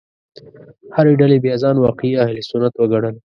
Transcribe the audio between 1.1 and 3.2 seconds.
ډلې بیا ځان واقعي اهل سنت وګڼل.